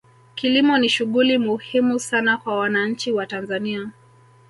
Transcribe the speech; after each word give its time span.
kilimo 0.35 0.77
ni 0.77 0.89
shughuli 0.89 1.37
muhimu 1.37 1.99
sana 1.99 2.37
kwa 2.37 2.55
wananchi 2.57 3.11
wa 3.11 3.25
tanzania 3.25 3.89